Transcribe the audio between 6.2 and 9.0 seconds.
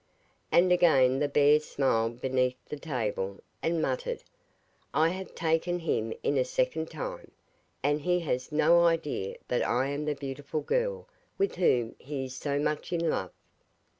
in a second time, and he has no